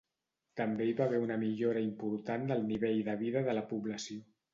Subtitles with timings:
[0.59, 4.19] També hi va haver una millora important del nivell de vida de la població.